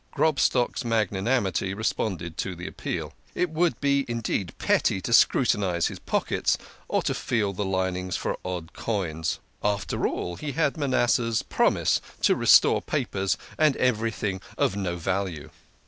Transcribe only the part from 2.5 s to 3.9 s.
the appeal. It would